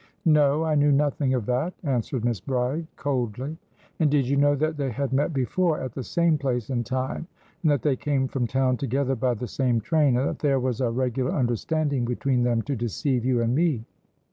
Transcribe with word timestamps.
"No, 0.25 0.63
I 0.63 0.73
knew 0.73 0.91
nothing 0.91 1.35
of 1.35 1.45
that," 1.45 1.75
answered 1.83 2.25
Miss 2.25 2.39
Bride, 2.39 2.87
coldly. 2.95 3.55
"And 3.99 4.09
did 4.09 4.27
you 4.27 4.35
know 4.35 4.55
that 4.55 4.75
they 4.75 4.89
had 4.89 5.13
met 5.13 5.31
before, 5.31 5.79
at 5.79 5.93
the 5.93 6.01
same 6.01 6.39
place 6.39 6.71
and 6.71 6.83
time, 6.83 7.27
and 7.61 7.69
that 7.69 7.83
they 7.83 7.95
came 7.95 8.27
from 8.27 8.47
town 8.47 8.77
together 8.77 9.15
by 9.15 9.35
the 9.35 9.45
same 9.45 9.79
train, 9.79 10.17
and 10.17 10.27
that 10.27 10.39
there 10.39 10.59
was 10.59 10.81
a 10.81 10.89
regular 10.89 11.31
understanding 11.33 12.03
between 12.03 12.41
them 12.41 12.63
to 12.63 12.75
deceive 12.75 13.23
you 13.25 13.43
and 13.43 13.53
me?" 13.53 13.85